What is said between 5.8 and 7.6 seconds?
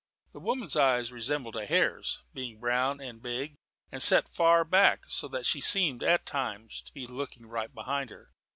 at times to be looking